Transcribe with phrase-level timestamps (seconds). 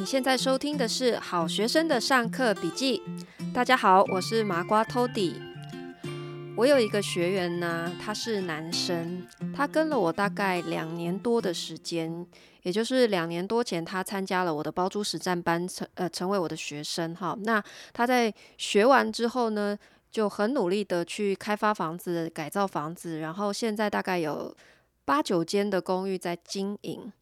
[0.00, 3.02] 你现在收听的是好学生的上课笔记。
[3.52, 5.34] 大家好，我是麻瓜托底。
[6.56, 12.26] 我有一个学员呢，他是男生，他跟了我大概两年多的时间，
[12.62, 17.36] 也就是两年多前，他参加了我的包租实战班，成呃成为我的学生哈。
[17.42, 17.62] 那
[17.92, 19.76] 他在学完之后呢，
[20.10, 24.56] 就很努力的去开发房子、改造房子，然后现在大概有
[25.04, 27.12] 八九间的公寓在经营。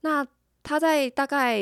[0.00, 0.26] 那
[0.66, 1.60] 他在大概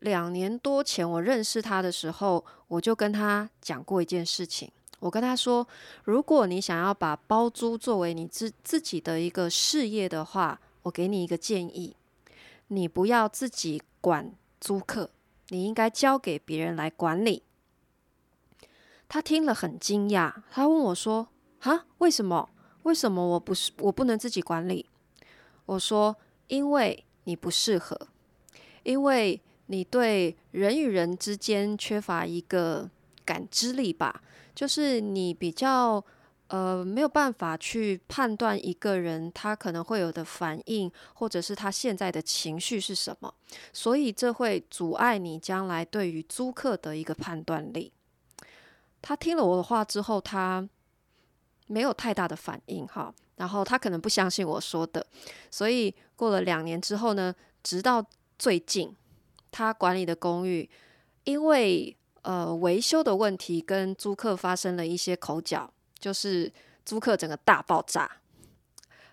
[0.00, 4.68] 两年多前，我认识他的时候，我就跟他讲过一件事情。
[4.98, 5.64] 我跟他说，
[6.02, 11.94] 如果你想要把包租作为你自自己的一个事业的话，我给你一个建议，
[12.66, 15.10] 你不要自己管租客，
[15.50, 17.44] 你应该交给别人来管理。
[19.08, 21.28] 他听了很惊讶，他问我说
[21.62, 22.50] ：“哈，为什么？
[22.82, 24.90] 为什么我不是我不能自己管理？”
[25.66, 26.16] 我说
[26.48, 27.96] ：“因为你不适合。”
[28.82, 32.90] 因为你对人与人之间缺乏一个
[33.24, 34.22] 感知力吧，
[34.54, 36.04] 就是你比较
[36.48, 43.32] 呃没有办法去判断一个人他可能会有的反应，或者是他现在的情绪是什么，
[43.72, 47.92] 所以这会阻碍你将来对于租客的一个判断力。
[49.00, 50.68] 他听了我的话之后，他
[51.68, 55.06] 没有太大的反应哈，然后他可能不相信我说的，
[55.50, 58.04] 所以过了两年之后呢，直到。
[58.42, 58.92] 最近，
[59.52, 60.68] 他管理的公寓
[61.22, 66.52] 因为呃维修的问题，跟租客发生了一些口角，就是
[66.84, 68.10] 租客整个大爆炸。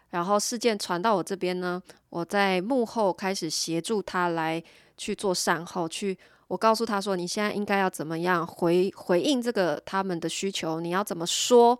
[0.10, 4.64] 然后事件传到我这边呢，我在幕后开始协助他来
[4.98, 11.80] 去做善后，去我告诉他说，你现在应该要怎么样回回应这个他们的需求，你要怎么说？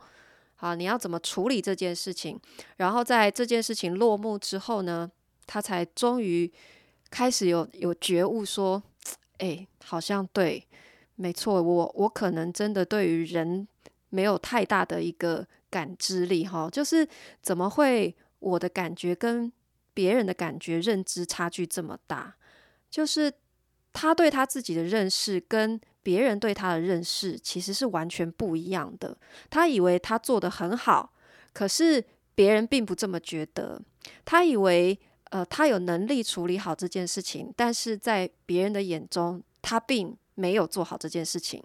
[0.56, 2.40] 好，你要怎么处理这件事情？
[2.78, 5.10] 然后在这件事情落幕之后呢，
[5.48, 6.54] 他才终于。
[7.12, 8.82] 开始有有觉悟，说
[9.40, 10.64] ：“哎，好像对，
[11.16, 13.68] 没错，我我可能真的对于人
[14.10, 17.08] 没有太大的一个感知力，哈，就是
[17.42, 19.52] 怎么会我的感觉跟
[19.94, 22.36] 别人的感觉认知差距这么大？
[22.92, 23.34] 就是
[23.92, 29.18] 他对他自己的认识跟别人对他的认识其实是完全不一样的。
[29.50, 31.12] 他以为他做得很好，
[31.54, 32.04] 可是
[32.36, 33.82] 别人并不这么觉得。
[34.24, 41.64] 他以为。”呃，他有能力处理好这件事情，但是在别人的眼中，他并没有做好这件事情。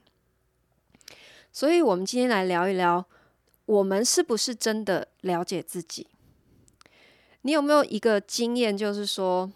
[1.50, 3.06] 所以，我们今天来聊一聊，
[3.64, 6.06] 我们是不是真的了解自己？
[7.40, 9.50] 你有没有一个经验，就是说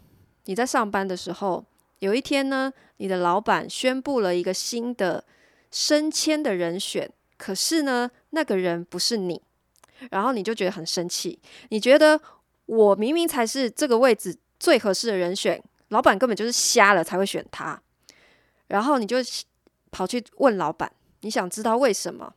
[0.47, 1.63] 你在上班的时候，
[1.99, 5.23] 有一天呢，你的老板宣布了一个新的
[5.71, 9.43] 升迁的人选，可是呢，那个人不是你，
[10.11, 11.39] 然后你就觉得很生气，
[11.69, 12.19] 你觉得。
[12.69, 17.81] 我明明才是这个位置最合适的人选，老板根本就是瞎了才会选他。
[18.67, 19.17] 然后你就
[19.91, 20.93] 跑去问老板，
[21.23, 22.35] 你想知道为什么？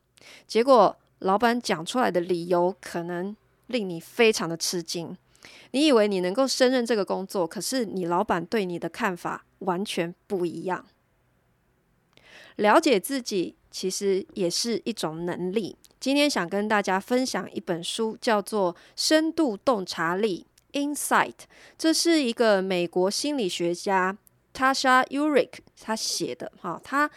[0.47, 3.35] 结果老板讲出来的理由可能
[3.67, 5.17] 令你非常的吃惊。
[5.71, 10.85] 你以为你能够胜任这个工作，可是你老板对你的看法完全不一样。
[12.55, 15.75] 了解自己其实也是一种能力。
[16.01, 20.47] 今天想跟大家分享一本书，叫做《深度洞察力》
[20.95, 21.35] （Insight）。
[21.77, 24.17] 这是一个美国心理学家
[24.51, 26.51] Tasha Eurich 他写的。
[26.59, 27.07] 哈，他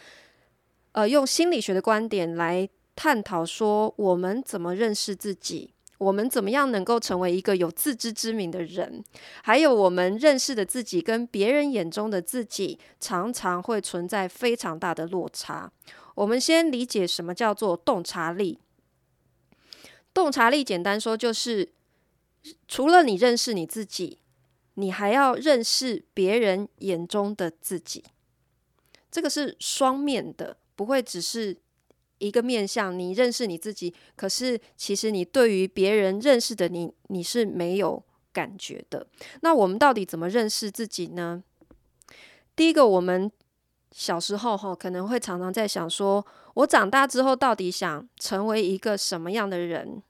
[0.91, 9.03] 呃用心理学的观点来探讨说，我们怎么认识自己，我们怎么样能够成为一个有自知之明的人，
[9.41, 15.71] 还有我们认识的自己跟别人眼中的自己，常常会存在非常大的落差。
[16.13, 18.59] 我们先理解什么叫做洞察力。
[20.15, 21.73] 洞察力简单说就是，
[22.69, 24.19] 除了你认识你自己，
[24.75, 28.01] 你还要认识别人眼中的自己。
[29.11, 31.57] 这个是双面的，不会只是
[32.19, 32.97] 一个面向。
[32.97, 39.05] 你认识你自己，可是其实你对于别人认识的你，你是没有感觉的。
[39.41, 41.43] 那我们到底怎么认识自己呢？
[42.55, 43.29] 第一个，我们
[43.97, 50.03] 小时候哈可能会常常在想说，我长大之后到底想成为一个什么样的人？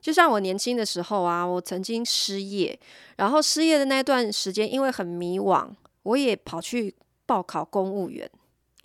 [0.00, 2.80] 就像我年轻的时候啊，我曾经失业，
[3.16, 5.68] 然后失业的那段时间，因为很迷惘，
[6.04, 6.94] 我也跑去
[7.26, 8.28] 报考公务员，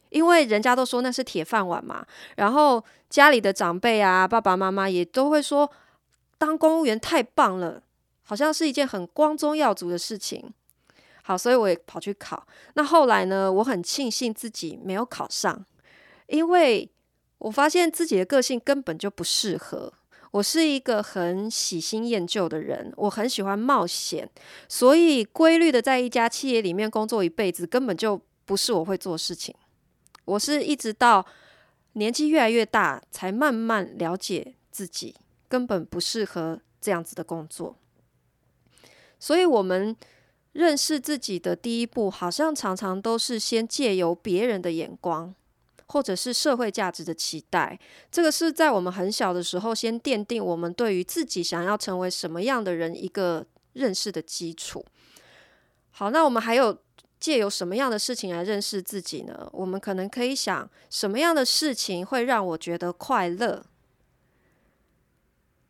[0.09, 2.05] 因为人家都说那是铁饭碗嘛。
[2.35, 5.71] 然后家里的长辈啊，爸爸妈妈也都会说，
[6.37, 7.81] 当公务员太棒了，
[8.23, 10.53] 好像是一件很光宗耀祖的事情。
[11.27, 12.45] 好，所以我也跑去考。
[12.75, 15.66] 那后来呢，我很庆幸自己没有考上，
[16.27, 16.88] 因为
[17.39, 19.92] 我发现自己的个性根本就不适合。
[20.30, 24.30] 我是一个很喜新厌旧的人，我很喜欢冒险，
[24.69, 29.56] 所以规律的在一家企业里面工作一辈子根本就不是我会做事情。
[30.25, 31.25] 我是一直到
[31.94, 35.16] 年纪越来越大，才慢慢了解自己
[35.48, 37.75] 根本不适合这样子的工作。
[39.18, 39.95] 所以，我们
[40.56, 45.36] 认识自己的第一步，好像常常都是先借由别人的眼光，
[45.88, 47.78] 或者是社会价值的期待。
[48.10, 54.86] 这个是在我们很小的时候，先奠定我们对于自己想要成为什么样的人一个认识的基础。
[55.92, 56.78] 好，那我们还有
[57.19, 59.50] 借由什么样的事情来认识自己呢？
[59.52, 63.66] 我们可能可以想，什么样的事情会让我觉得快乐？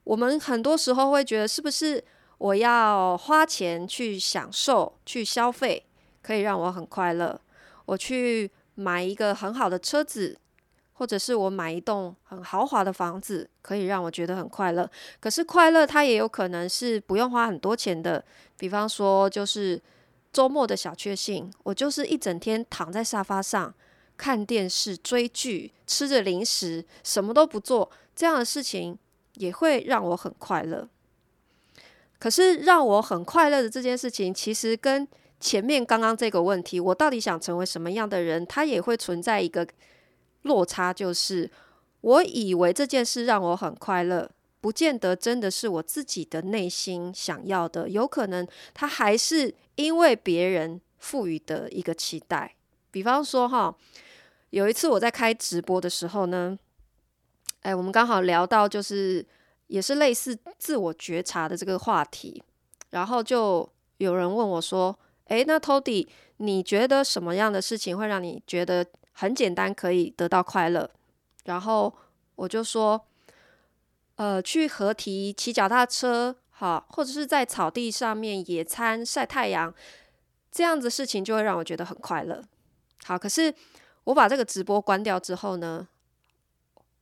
[0.03, 2.03] 我们很多时候会觉得，是不是？
[2.37, 5.85] 我要花钱去享受、去消费，
[6.21, 7.39] 可以让我很快乐。
[7.85, 10.37] 我去买一个很好的车子，
[10.93, 14.89] 或者是我买一栋很豪华的房子，可以让我觉得很快乐。
[15.19, 18.23] 可是快乐它也有可能是不用花很多钱的，
[18.57, 19.81] 比方说就是
[20.33, 23.73] 周末的小确幸，我就是一整天躺在沙发上
[24.17, 28.97] 看电视、追剧、吃着零食，什么都不做，这样的事情
[29.35, 30.87] 也会让我很快乐。
[32.17, 35.07] 可是让我很快乐的这件事情，其实跟
[35.39, 39.67] 前面刚刚这个问题，我到底想成为什么样的人，它也会存在一个
[40.43, 41.49] 落差，就是
[42.01, 44.31] 我以为这件事让我很快乐，
[44.61, 52.55] 不见得真的是我自己的内心想要的，有可能它还是因为别人赋予的一个期待。
[52.89, 53.75] 比方说哈，
[54.51, 56.57] 有一次我在开直播的时候呢，
[57.61, 59.23] 哎，我们刚好聊到就是。
[59.67, 62.41] 也是类似自我觉察的这个话题，
[62.91, 63.67] 然后就
[63.97, 66.07] 有人问我说：“诶，那 Tody，
[66.37, 70.89] 你觉得什么样的事情会让你觉得很简单可以得到快乐？”
[71.45, 71.93] 然后
[72.35, 73.05] 我就说
[74.17, 79.73] ：“呃，去河堤骑脚踏车，好，或者是在草地上面野餐晒太阳，
[80.51, 82.43] 这样子事情就会让我觉得很快乐。”
[83.05, 83.53] 好，可是
[84.05, 85.87] 我把这个直播关掉之后呢，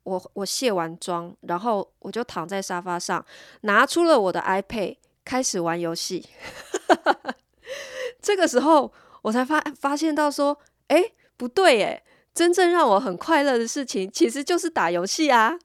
[0.04, 3.26] 我我卸完妆，然后我就躺在沙发上，
[3.62, 6.26] 拿出了我的 iPad，开始玩游戏。
[8.22, 8.92] 这个时候，
[9.22, 10.58] 我才发发现到说，
[10.88, 12.04] 诶，不对诶，
[12.34, 15.58] 真正让我很快乐的事情，其实就是打游戏啊。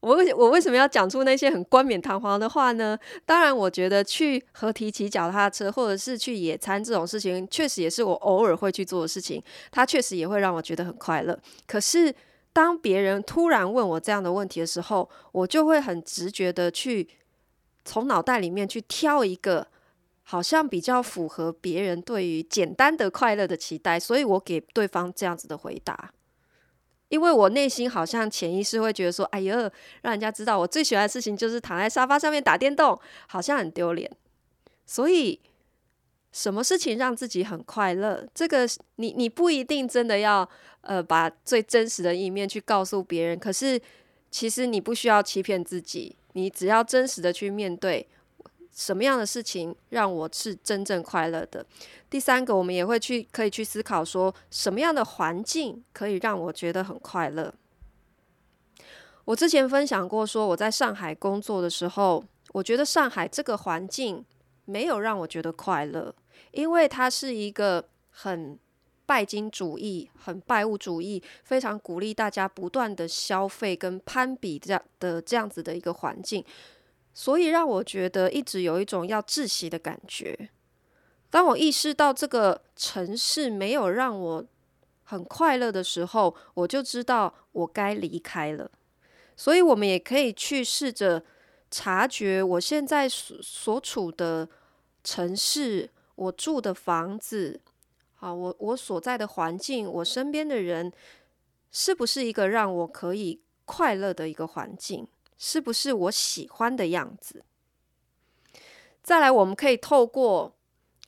[0.00, 2.98] 我为我为什么要讲出那些很冠冕堂皇的话呢？
[3.24, 11.38] 当然，我觉得去河堤骑脚踏车，或者是去野餐这种事情，确实也是我偶尔会去做的事情，它确实也会让我觉得很快乐。
[11.68, 12.14] 可是。
[12.56, 17.06] 当别人突然问我这样的问题的时候，我就会很直觉的去
[17.84, 19.66] 从脑袋里面去挑一个
[20.22, 26.10] 好像比较符合别人对于简单的快乐的期待，所以我给对方这样子的回答。
[27.10, 29.54] 因为我内心好像潜意识会觉得说：“哎呦，
[30.00, 32.98] 让人家知道我最喜欢的事情就是躺在沙发上面打电动，
[33.28, 34.10] 好像很丢脸。”
[34.86, 35.38] 所以。
[36.36, 38.22] 什么事情让自己很快乐？
[38.34, 40.46] 这个你你不一定真的要
[40.82, 43.80] 呃把最真实的一面去告诉别人，可是
[44.30, 48.06] 其实你不需要欺骗自己，你只要真实的去面对
[48.70, 51.64] 什么样的事情让我是真正快乐的。
[52.10, 57.54] 第三个，我们也会去可以去思考说什么样的环境可以让我觉得很快乐。
[59.24, 62.22] 我之前分享过说我在上海工作的时候，
[62.52, 64.22] 我觉得上海这个环境
[64.66, 66.14] 没有让我觉得快乐。
[66.52, 68.58] 因为它是一个很
[69.04, 76.44] 拜金主义、很拜物主义，非常鼓励大家不断的消费跟攀比这样的这样子的一个环境，
[77.14, 80.50] 所以让我觉得一直有一种要窒息的感觉。
[81.30, 84.44] 当我意识到这个城市没有让我
[85.04, 88.70] 很快乐的时候，我就知道我该离开了。
[89.36, 91.22] 所以，我们也可以去试着
[91.76, 94.48] 察觉我现在所所处的
[95.04, 95.90] 城市。
[96.16, 97.60] 我住的房子，
[98.14, 100.90] 好，我我所在的环境，我身边的人，
[101.70, 105.06] 是不是一个让我可以快乐的一个环境？
[105.36, 107.44] 是不是我喜欢的样子？
[109.02, 110.56] 再来，我们可以透过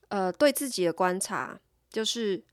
[0.09, 1.59] 呃对自己的观察，
[1.89, 2.45] 就是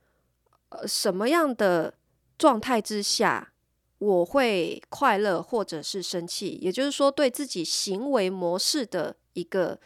[0.70, 1.94] 呃什么样的
[2.38, 3.52] 状态之下
[4.00, 6.60] 我会快乐或者是生气？
[6.62, 9.80] 也就是说，对自己行为模式的一个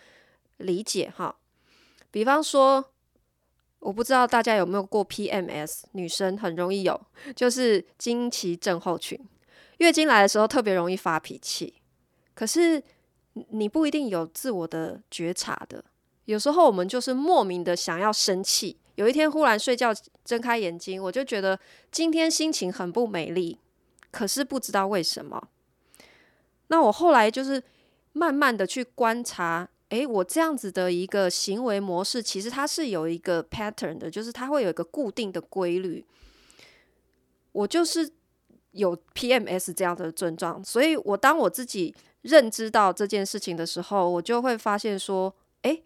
[0.58, 1.36] 理解，哈。
[2.12, 2.84] 比方说，
[3.80, 7.00] 我不知道大家有没有过 PMS，女生很容易有，
[7.36, 9.20] 就是经期症候群。
[9.78, 11.76] 月经来的时候特别容易发脾气，
[12.34, 12.84] 可是
[13.50, 15.86] 你不一定有自我的觉察的。
[16.26, 18.78] 有时候我们就是莫名的想要生气。
[18.96, 19.94] 有一天忽然睡觉
[20.26, 21.58] 睁开眼睛，我就觉得
[21.92, 23.58] 今天心情很不美丽，
[24.12, 25.50] 可是不知道为什么。
[26.68, 27.64] 那我后来就是
[28.14, 29.70] 慢慢的去观察。
[29.90, 36.06] 诶，我这样子的一个行为模式，其实它是有一个 pattern 的，就是它会有一个固定的规律。
[37.52, 38.08] 我就是
[38.70, 45.84] 有 PMS 这样的症状，所以我当我自己认知到这件事情的时候，我就会发现说，诶，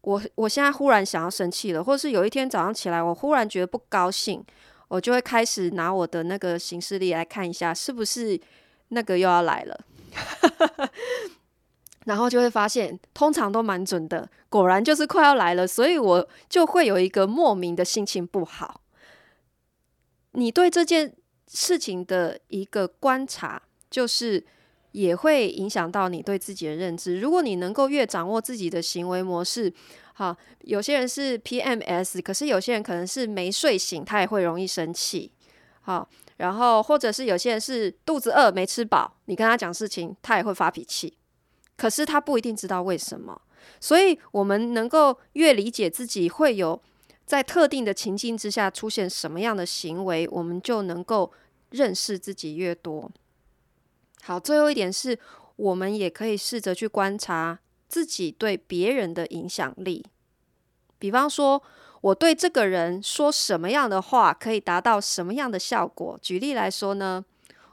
[0.00, 4.44] 我我现在忽然想要生气了，或是有一天早上起来，我忽然觉得不高兴，
[4.90, 8.38] 我就会开始拿我的那个行事历来看一下，是不是
[8.88, 9.80] 那个又要来了。
[12.06, 18.80] 然后就会发现，通常都蛮准的，果然就是快要来了，所以我就会有一个莫名的心情不好。
[20.32, 21.14] 你对这件
[21.46, 24.44] 事情的一个观察，就是
[24.92, 27.20] 也会影响到你对自己的认知。
[27.20, 29.72] 如果你能够越掌握自己的行为模式，
[30.14, 35.30] 好，有些人是 PMS，可是有些人可能是没睡醒，他也会容易生气。
[35.82, 41.16] 好，然后或者是有些人是肚子饿没吃饱，你跟他讲事情，他也会发脾气。
[41.76, 43.40] 可是他不一定知道为什么，
[43.80, 46.80] 所以我们能够越理解自己会有
[47.24, 51.32] 在特定的情境之下出现什么样的行为，我们就能够
[51.70, 53.10] 认识自己越多。
[54.22, 55.18] 好，最后一点是
[55.56, 57.58] 我们也可以试着去观察
[57.88, 60.04] 自己对别人的影响力。
[60.98, 61.62] 比方说，
[62.02, 66.18] 我对这个人说什么样的话可以达到什么样的效果？
[66.20, 67.24] 举例来说呢，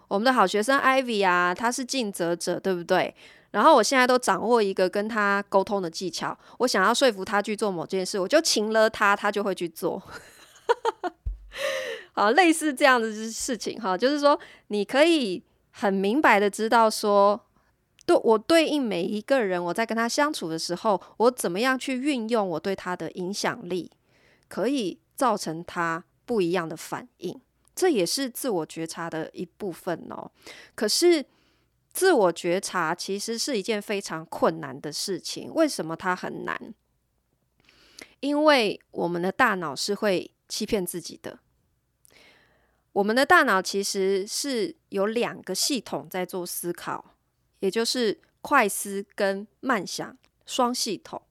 [0.07, 3.13] 我们的好学生 Ivy 啊，他是尽责者，对不对？
[3.51, 10.01] 然后我现在都掌握一个跟他沟通的技巧，我想要说服他去做某件事，我就请了他，他就会去做。
[12.13, 15.41] 好，类似这样的事情哈，就是说你可以
[15.79, 17.39] 很明白的知道说，
[18.05, 23.91] 对我对应每一个人，我在跟他相处的时候，我怎么样去运用我对他的影响力，
[24.47, 27.39] 可以造成他不一样的反应，
[27.75, 30.31] 这也是自我觉察的一部分哦。
[30.75, 31.25] 可是。
[31.93, 35.51] 自我觉察其实是一件非常困难的事情。
[35.55, 36.55] 为什么它很难？
[38.19, 41.39] 因为我们的大脑是会欺骗自己的。
[42.97, 47.13] 我们的大脑其实是有两个系统在做思考，
[47.59, 51.21] 也就是快思跟慢想双系统。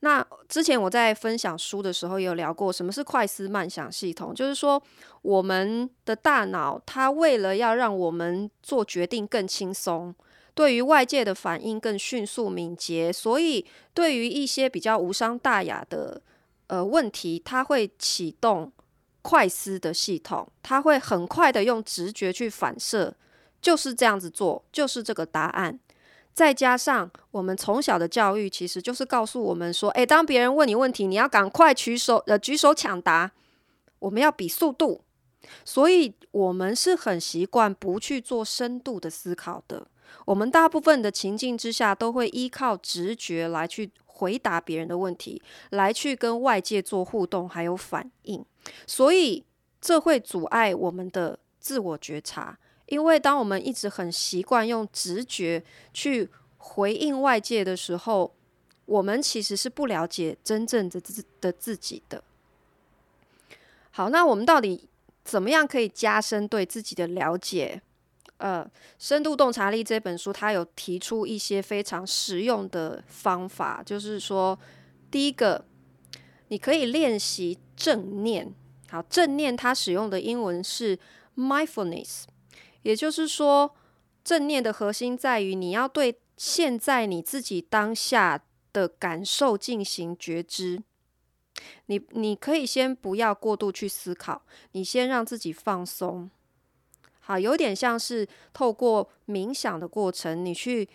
[0.00, 4.32] 那之前我在分享书的时候有聊过，什么是快思慢想系统？
[4.32, 4.80] 就是说，
[5.22, 10.14] 我们的大脑它为了要让我们做决定更轻松，
[10.54, 16.22] 对于外界的反应更迅速敏捷，所以对于一些比较无伤大雅的
[16.68, 18.70] 呃问题，它会启动
[19.28, 23.12] 快思的系统，它会很快的用直觉去反射，
[23.60, 25.80] 就是这样子做，就是这个答案。
[26.32, 33.32] 再加上我们从小的教育，其实就是告诉我们说：诶，当别人问你问题，你要赶快举手，呃，举手抢答。
[33.98, 35.02] 我们要比速度，
[35.64, 39.88] 所以我们是很习惯不去做深度的思考的。
[40.26, 48.44] 我们大部分的情境之下，都会依靠直觉来去回答别人的问题，来去跟外界做互动还有反应。
[48.86, 49.44] 所以
[49.80, 52.58] 这会阻碍我们的自我觉察。
[52.86, 58.32] 因为当我们一直很习惯用直觉去回应外界的时候，
[58.84, 62.22] 我们其实是不了解真正的自的自己的。
[63.90, 64.88] 好，那我们到底
[65.24, 67.82] 怎么样可以加深对自己的了解？
[68.38, 68.64] 呃，
[68.98, 74.58] 《深度洞察力》这本书它有提出一些非常实用的方法，就是说，
[75.10, 75.64] 第一个，
[76.48, 78.52] 你可以练习正念。
[78.90, 80.98] 好，正念它使用的英文是
[81.36, 82.24] mindfulness。
[82.82, 83.74] 也就是说，
[84.22, 90.82] 正念的核心在于你要对现在你自己当下的感受进行觉知。
[91.86, 96.30] 你你可以先不要过度去思考，你先让自己放松。
[97.26, 100.88] 好，有点像是透过冥想的过程，你去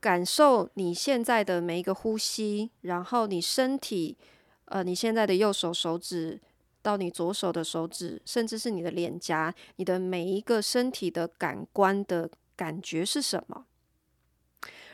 [0.00, 4.16] 感受你现在的每一个呼吸，然后你身体，
[4.64, 6.40] 呃，你现在的右手手指。
[6.80, 13.66] 到你左手的手指，甚至是你的脸颊，你的每一个身体的感官的感觉是什么？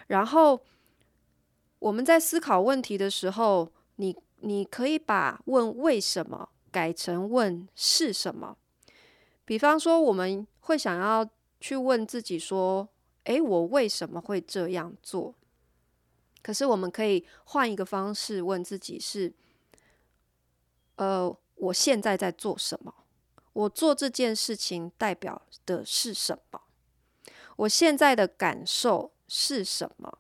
[0.09, 0.61] 然后
[1.79, 8.57] 我们在思考问题的时候，你你可以把问为什么改成问是什么。
[9.45, 11.27] 比方说，我们会想要
[11.61, 12.87] 去问自己说
[13.25, 15.35] ：“诶，我为什么会这样做？”
[16.43, 19.33] 可是我们可以换一个方式问自己是
[20.97, 22.93] ：“呃。”我现在在做什么？
[23.53, 26.61] 我做这件事情代表的是什么？
[27.55, 30.19] 我现在的感受是什么？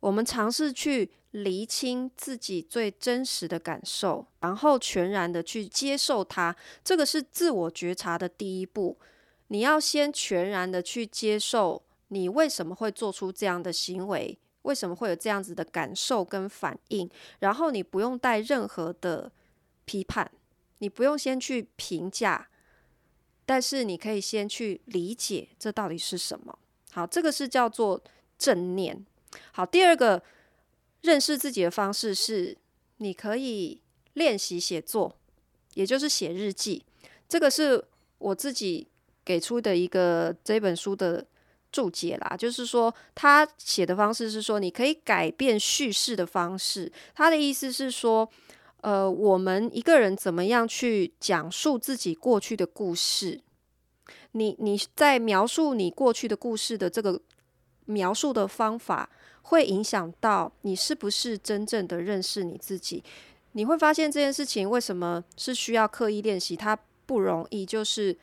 [0.00, 6.56] 我们尝试去厘清自己最真实的感受，然后全然的去接受它。
[6.82, 8.98] 这个是自我觉察的第一步。
[9.48, 17.08] 你要先全然的去接受你为什么会做出这样的行为，为什么会有这样子的感受跟反应，
[17.40, 19.30] 然后你不用带任何的
[19.84, 20.30] 批判，
[20.78, 22.48] 你不用先去评价，
[23.44, 26.58] 但是你可以先去理解这到底是什么。
[26.92, 28.02] 好，这个是叫做
[28.38, 29.04] 正念。
[29.52, 30.22] 好，第二个
[31.02, 32.56] 认识自己的方式是，
[32.98, 33.82] 你可以
[34.14, 35.16] 练习写作，
[35.74, 36.84] 也就是写日记。
[37.28, 37.84] 这个是
[38.18, 38.88] 我自己
[39.24, 41.24] 给出的一个这本书的
[41.72, 46.92] 注解啦，就是说他写的方式是说，你可以改变叙事的方式。
[47.14, 48.28] 他的意思是说，
[48.82, 53.40] 呃，我们一个人怎么样去讲述自己过去的故事？
[54.32, 57.20] 你你在描述你过去的故事的这个
[57.86, 59.08] 描述的方法，
[59.42, 63.02] 会影响到你是不是真正的认识你自己。
[63.52, 66.76] 你会发现这件事情为什么是需要刻意练习，它
[67.06, 67.64] 不容易。
[67.64, 68.16] 就是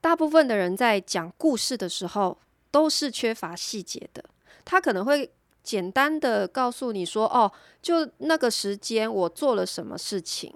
[0.00, 2.38] 大部分的人在讲故事的时候
[2.70, 4.24] 都是缺乏细节的，
[4.64, 5.30] 他可能会
[5.62, 7.50] 简单的告诉你说：“哦，
[7.82, 10.54] 就那个时间我做了什么事情。”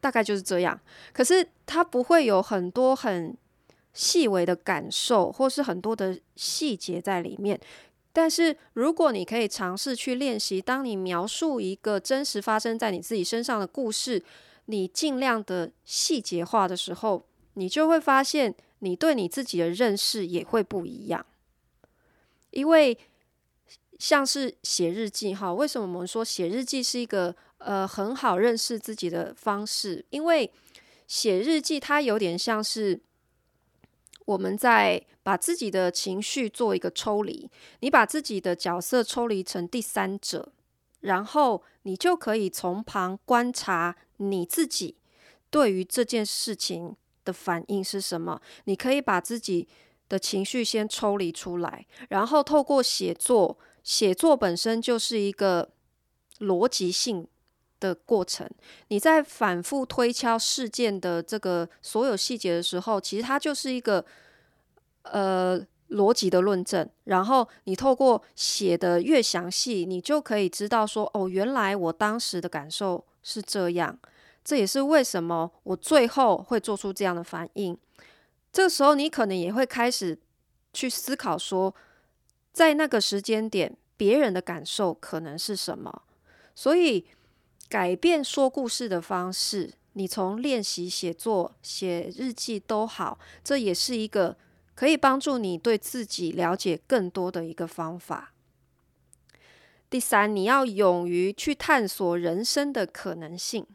[0.00, 0.78] 大概就是这样。
[1.12, 3.36] 可是他不会有很多很。
[3.96, 7.58] 细微的感受，或是很多的细节在里面。
[8.12, 14.22] 但是，如果你可以尝试去练习，当你描述一个真实发生在你自己身上的故事，
[14.66, 17.24] 你尽量的细节化的时候，
[17.56, 21.26] 你就会发现，你对你自己的认识也会不一样。
[22.50, 22.96] 因为，
[23.98, 30.04] 像是写日记哈，为什么我们说写日记是一个呃很好认识自己的方式？
[30.10, 30.50] 因为
[31.06, 33.00] 写日记它有点像是。
[34.26, 37.48] 我们在把自己的情绪做一个抽离，
[37.78, 40.50] 你把自己的角色抽离成第三者，
[40.98, 44.96] 然后你就可以从旁观察你自己
[45.48, 46.96] 对于这件事情
[47.26, 48.40] 的反应是什么。
[48.64, 49.68] 你可以把自己
[50.08, 55.68] 的情绪先抽离出来，然后透过写作，写作本身就是一个
[56.38, 57.26] 逻辑性
[57.80, 58.48] 的过程。
[58.88, 64.04] 你在反复推敲事件的这个所有细节的时候，其实它就是一个
[65.02, 65.60] 呃
[65.90, 66.88] 逻辑的论证。
[67.04, 73.98] 然后你透过写的越详细，你就可以知道说，哦，原来我当时的感受是这样。
[74.46, 77.76] 这也是为什么我最后会做出这样的反应。
[78.52, 80.16] 这个时候，你可能也会开始
[80.72, 81.74] 去思考说，
[82.52, 86.02] 在那个时间点，别人的感受可能是什么。
[86.54, 87.04] 所以。
[87.68, 94.36] 改变说故事的方式，你从练习写作、写日记都好，这也是一个
[94.76, 98.32] 可以帮助你对自己了解更多的一个方法。
[99.90, 103.66] 第三，你要勇于去探索人生的可能性。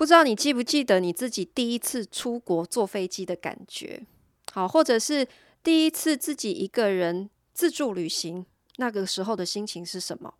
[0.00, 4.02] 不知道你记不记得你自己第一次出国坐飞机的感觉？
[4.50, 5.28] 好，或者是
[5.62, 10.32] 第一次自己一个人自助旅行，那个时候的心情是什么？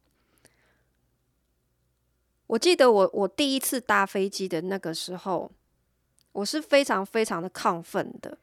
[2.46, 5.53] 我记得我我第一次搭飞机的那个时候，
[6.33, 8.38] 我是非常非常的亢奋的，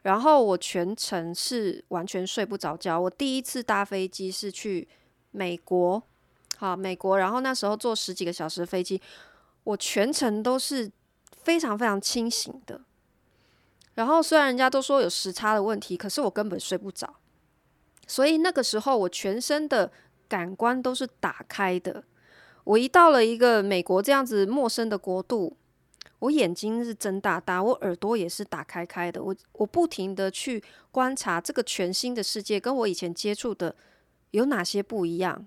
[0.00, 2.98] 然后我全程是完全睡不着觉。
[2.98, 4.88] 我第一次搭飞机是去
[5.32, 6.02] 美国，
[6.56, 8.98] 好，美国，然后那时候坐十几个小时飞机，
[9.64, 10.90] 我全程都是
[11.36, 12.80] 非常非常清醒的。
[13.94, 17.16] 然后虽然人家都说有时差的问题，可是我根本睡不着，
[18.06, 19.92] 所以那个时候我全身的
[20.28, 22.04] 感官都是打开的。
[22.64, 25.56] 我一到了一个美国这样子陌生的国度，
[26.20, 33.74] 我眼睛是睁大大，我耳朵也是打开开的，我我不停的去观察这个全新的世界，跟我以前接触的
[34.30, 35.46] 有哪些不一样。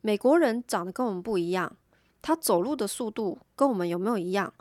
[0.00, 1.76] 美国人长得跟我们不一样，
[2.20, 4.52] 他走路的速度跟我们有没有一样？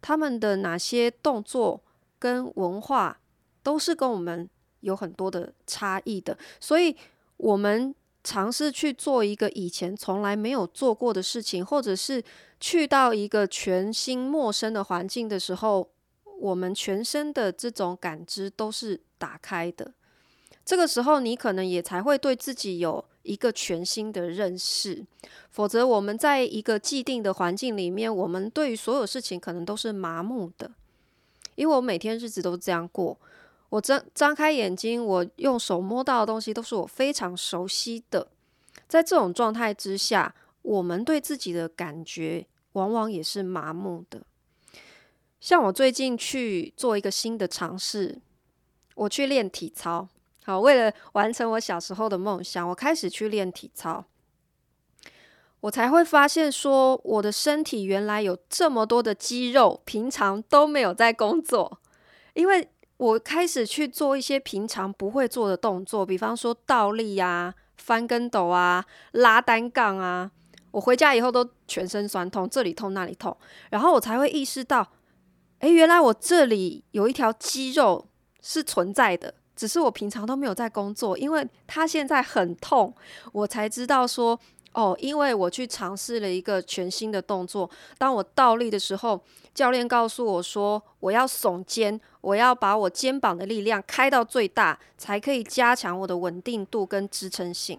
[0.00, 1.82] 他们的哪些动作
[2.18, 3.20] 跟文化
[3.62, 4.48] 都是跟我们
[4.80, 6.96] 有很多的差异的，所以
[7.36, 7.94] 我们。
[8.26, 12.24] 尝试去做一个以前从来没有做过的事情，或者是
[12.58, 15.90] 去到一个全新陌生的环境的时候，
[16.40, 19.92] 我们全身的这种感知都是打开的。
[20.64, 25.04] 这个时候，你可能也才会对自己有一个全新的认识。
[25.50, 30.70] 否则，我们在一个既定的环境里面，我们对于所有事情可能都是麻木的，
[31.56, 33.18] 因为我每天日子都这样过。
[33.70, 38.28] 我睁张开眼睛，我用手摸到的东西都是我非常熟悉的。
[38.86, 44.22] 在这种状态之下，我们对自己的感觉往往也是麻木的。
[45.40, 48.20] 像我最近去做一个新的尝试，
[48.94, 50.08] 我去练体操。
[50.44, 54.04] 好，为了完成我小时候的梦想，我开始去练体操。
[55.60, 61.80] 我才会发现说，我的身体原来有这么多的肌肉，平常都没有在工作，
[62.34, 62.68] 因为。
[62.96, 70.30] 我开始去做一些平常不会做的动作，比方说倒立啊、翻跟斗啊、拉单杠啊。
[70.70, 73.36] 我回家以后都全身酸痛，这里痛那里痛，
[73.70, 74.92] 然后我才会意识到，
[75.58, 78.06] 诶，原来我这里有一条肌肉
[78.40, 82.92] 是存在的，只是我平常都没有在工作，因为他现在很痛，
[83.32, 84.38] 我才知道说，
[84.72, 87.70] 哦，因为我去尝试了一个全新的动作。
[87.96, 89.22] 当我倒立的时候，
[89.54, 97.78] 教练告诉我说，我要耸肩，我要把我肩膀的力量开到最大，才可以加强我的稳定度跟支撑性。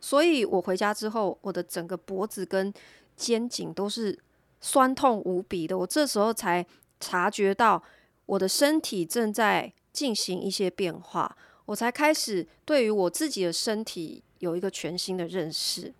[0.00, 2.72] 所以我回家之后，我的整个脖子跟
[3.16, 4.18] 肩颈都是
[4.60, 5.76] 酸痛无比的。
[5.76, 6.64] 我这时候才
[7.00, 7.82] 察觉到
[8.24, 15.92] 我的身体正在进行一些变化，我才开始对于我自己的身体有一个全新的认识。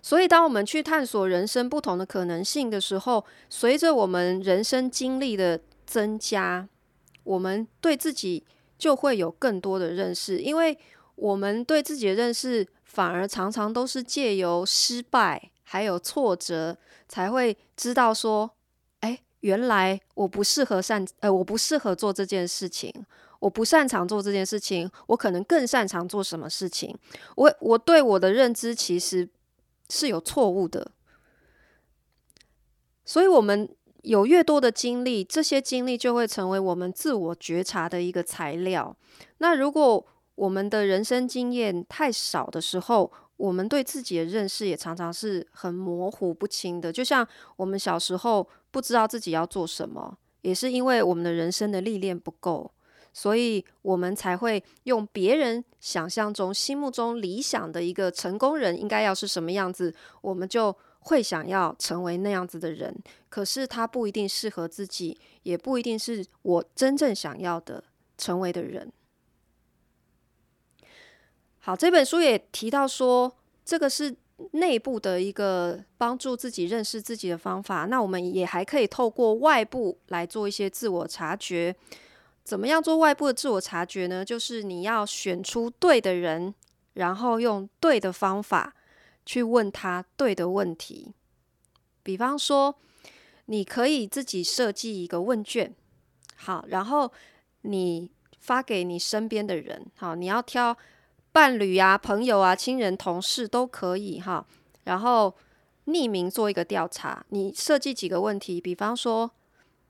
[0.00, 6.66] 所以，当我们去探索人生不同的可能性的时候，随着我们人生经历的增加，
[7.24, 8.42] 我们对自己
[8.78, 10.78] 就会有更多的认识，因为。
[11.16, 16.76] 我们对自己的认识，反而常常都是借由失败还有挫折，
[17.08, 18.50] 才会知道说，
[19.40, 22.92] 原来我不适合擅，呃，我不适合做这件事情，
[23.38, 26.96] 我不擅长做这件事情，我可能更擅长做什么事情。
[27.36, 29.28] 我我对我的认知其实
[29.88, 30.90] 是有错误的，
[33.04, 33.68] 所以，我们
[34.02, 38.96] 有越多的经历，这些经历就会成为我们自我觉察的一个材料。
[39.38, 46.92] 那如果我们的人生经验太少的时候，我们对自己的认识也常常是很模糊不清的。
[46.92, 48.46] 就像我们小时候
[48.76, 52.70] 不知道自己要做什么，也是因为我们的人生的历练不够，
[53.10, 62.94] 所以我们才会用别人想象中、心目中理想的一个成功人应该要是什么样子，我们就会想要成为那样子的人。
[63.30, 67.82] 可是他不一定适合自己，也不一定是我真正想要的
[68.18, 68.92] 成为的人。
[71.60, 73.34] 好，这本书也提到说，
[73.64, 74.14] 这个是
[74.52, 77.86] 内部的一个帮助自己认识自己的方法。
[77.86, 81.74] 那我们也还可以透过外部来做一些自我察觉。
[82.44, 84.24] 怎么样做外部的自我察觉呢？
[84.24, 86.54] 就是你要选出对的人，
[86.94, 88.74] 然后用对的方法
[89.24, 91.12] 去问他对的问题。
[92.02, 92.76] 比方说，
[93.46, 95.74] 你可以自己设计一个问卷，
[96.36, 97.10] 好，然后
[97.62, 100.76] 你发给你身边的人，好，你要挑。
[101.36, 104.46] 伴侣啊、朋友啊、亲人、同事都可以哈。
[104.84, 105.36] 然后
[105.84, 109.30] 匿名做一个调查，你设计几个问题，比方说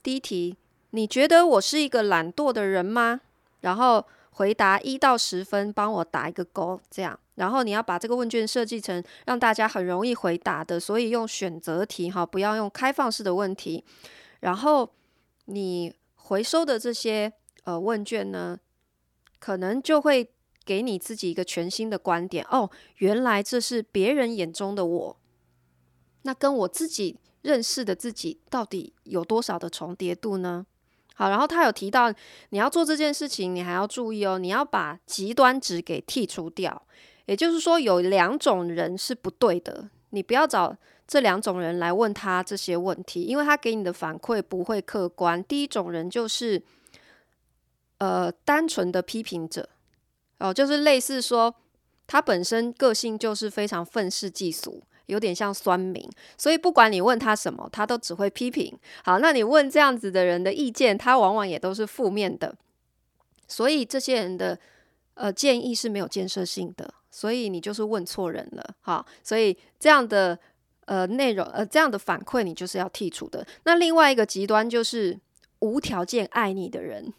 [0.02, 0.56] 第一题，
[0.90, 3.20] 你觉得我是一个懒惰的人吗？
[3.60, 7.16] 然后回答一到十分，帮我打一个勾，这样。
[7.36, 13.84] 然后你要把这个问卷设计成让大家很容易回答的，所以用选择题哈，不要用开放式的问题。
[14.40, 14.90] 然后
[15.44, 17.32] 你回收的这些
[17.62, 18.58] 呃问卷呢，
[19.38, 20.28] 可能就会。
[20.66, 25.16] 给你自己一个全新的观点哦，原来这是别人眼中的我，
[26.22, 30.66] 那跟我自己认识的自己到底有多少的重叠度呢？
[31.14, 32.12] 好，然后他有提到
[32.50, 36.82] 你要做这件事情，你还要注意哦，你要把极端值给剔除掉，
[37.26, 40.76] 也就是说有两种人是不对的，你不要找
[41.06, 45.42] 这两种人来问他这些问题，因为他给你的反馈不会客观。
[45.44, 46.60] 第一种人就是
[47.98, 49.68] 呃单纯的批评者。
[50.38, 51.54] 哦，就是类似说，
[52.06, 58.78] 他本身个性就是非常愤世嫉俗，有点像酸民，所以不管你问他什么，他都只会批评。
[59.02, 62.54] 好，那你问这样子的人的意见，他往往也都是负面的，
[63.48, 64.58] 所以这些人的
[65.14, 68.74] 呃建议是没有建设性的，所以你就是问错人了。
[68.82, 70.38] 好，所以这样的
[70.84, 73.46] 呃内容呃这样的反馈，你就是要剔除的。
[73.64, 75.18] 那另外一个极端就是
[75.60, 77.12] 无条件爱你的人。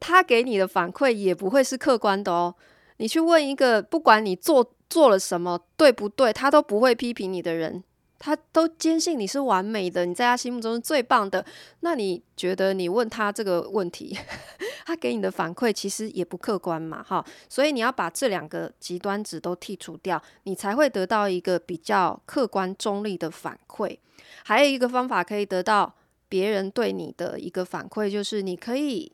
[0.00, 2.54] 他给你的反馈也不会是客观的哦。
[2.96, 7.82] 你去问一个不管你做做了什么对不对，他都不会批评你的人，
[8.18, 11.44] 他都坚信你是完美的，你在他心目中是最棒的。
[11.80, 14.14] 那你觉得你问他这个问题，
[14.84, 17.02] 他给你的反馈其实也不客观嘛？
[17.02, 23.96] 哈，所以你要把这两个极端值都剔除掉，你才会得到一个比较客观中立的反馈。
[24.44, 25.94] 还有一个方法可以得到
[26.28, 29.12] 别人对你的一个反馈，就是你可以。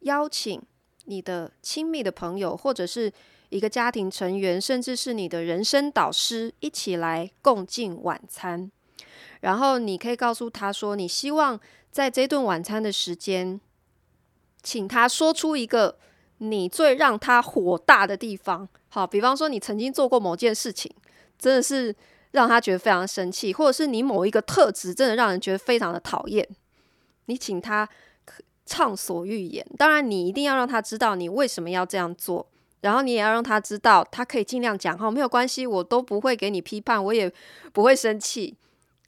[0.00, 0.60] 邀请
[1.04, 3.12] 你的亲密的朋友，或者是
[3.48, 8.70] 一个家庭成员，甚至是你的人生导师，一起来共进晚餐。
[9.40, 11.58] 然后你可以告诉他说，你希望
[11.90, 13.60] 在这顿晚餐的时间，
[14.62, 15.98] 请他说出一个
[16.38, 18.68] 你最让他火大的地方。
[18.88, 20.94] 好，比方说你曾经做过某件事情，
[21.38, 21.94] 真的是
[22.30, 26.48] 让他觉得非常生气，或者是你某一个特质真的让人觉得非常的讨厌。
[27.26, 27.88] 你请他。
[28.70, 29.66] 畅所欲言。
[29.76, 32.46] 当然，你一定要让他知道你为什么要这样做，
[32.82, 37.30] 然后你也要让他知道，他可以尽量讲哈，没有关系，我都不会给你批判，我也
[37.72, 38.56] 不会生气。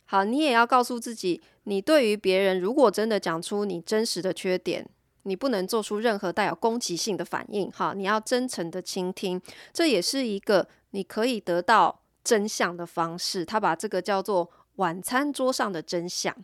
[0.04, 4.84] 好，你也要告诉自己，你对于别人如果真的讲出你真实的缺点，
[5.22, 7.70] 你不能做出任何带有攻击性的反应。
[7.70, 9.40] 哈，你要真诚的倾听，
[9.72, 13.44] 这也是一个你可以得到真相的方式。
[13.44, 16.34] 他把这个叫做晚餐桌上的真相，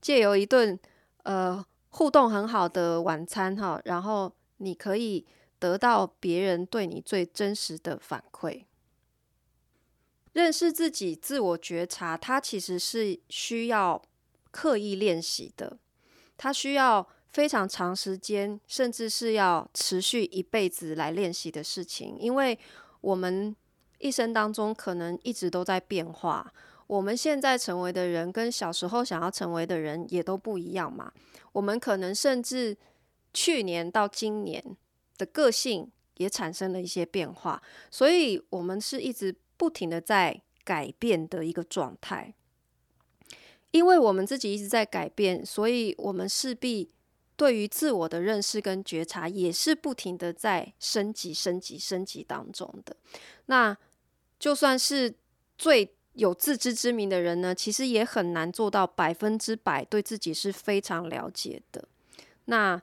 [0.00, 0.76] 借由一顿
[1.22, 5.26] 呃互动很好的晚餐哈，然后你可以
[5.58, 8.64] 得到别人对你最真实的反馈。
[10.32, 14.02] 认识自己、自我觉察，它其实是需要
[14.50, 15.76] 刻意练习的，
[16.38, 22.16] 它需要非常长时间，甚至是要持续一辈子来练习的事情。
[22.18, 22.58] 因为
[23.02, 23.54] 我们
[23.98, 26.50] 一生当中可能一直都在变化。
[26.86, 31.12] 我们现在成为的人跟小时候想要成为的人也都不一样嘛。
[31.52, 32.76] 我们可能甚至
[33.32, 34.62] 去年到今年
[35.16, 42.34] 的个性也产生了一些变化，所以我们是一直不停的在改变的一个状态。
[43.70, 46.90] 因为我们自己一直在改变，所以我们势必
[47.36, 52.94] 对于自我的认识跟觉察也是不停的在升级、升级、升级当中的。
[53.46, 53.74] 那
[54.38, 55.14] 就算是
[55.56, 61.84] 最有自知之明的人呢，其实也很难做到百分之百对自己是非常了解的。
[62.44, 62.80] 那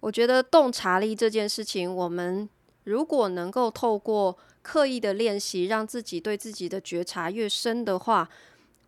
[0.00, 2.48] 我觉得洞察力这件事情，我们
[2.84, 8.28] 如果能够透过刻意的练习，让自己对自己的觉察越深的话，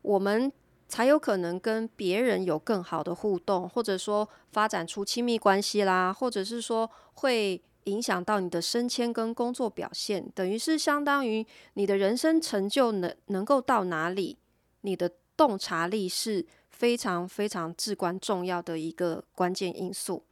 [0.02, 0.52] 我们
[0.86, 7.62] 才有可能跟别人有更好的互动，或者说发展出亲密关系啦，或者是说会。
[7.84, 14.38] 影响到你的升迁跟工作表现，等于是相当于你的人生成就能能够到哪里，
[14.82, 20.22] 你的洞察力是非常非常至关重要的一个关键因素。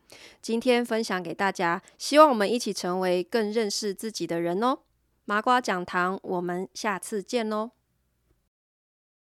[0.40, 4.78] 今天分享给大家，希望我们一起成为更认识自己的人哦。
[5.24, 7.70] 麻瓜讲堂，我们下次见哦。